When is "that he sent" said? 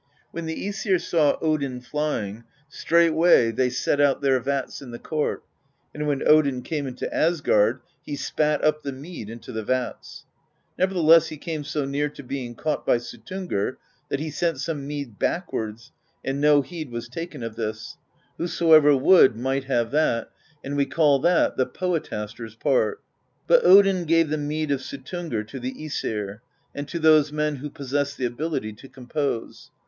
14.09-14.55